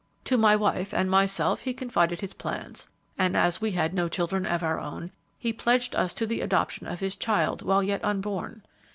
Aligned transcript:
To 0.25 0.35
my 0.35 0.55
wife 0.55 0.95
and 0.95 1.11
myself 1.11 1.59
he 1.59 1.75
confided 1.75 2.21
his 2.21 2.33
plans, 2.33 2.87
and, 3.19 3.37
as 3.37 3.61
we 3.61 3.73
had 3.73 3.93
no 3.93 4.07
children 4.07 4.47
of 4.47 4.63
our 4.63 4.79
own, 4.79 5.11
he 5.37 5.53
pledged 5.53 5.95
us 5.95 6.11
to 6.15 6.25
the 6.25 6.41
adoption 6.41 6.87
of 6.87 7.01
his 7.01 7.15
child 7.15 7.61
while 7.61 7.83
yet 7.83 8.03
unborn. 8.03 8.63